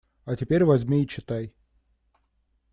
[0.25, 1.53] А теперь возьми и читай.